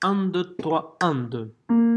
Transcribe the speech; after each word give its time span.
1, 0.00 0.30
2, 0.30 0.44
3, 0.62 0.96
1, 1.00 1.28
2. 1.28 1.87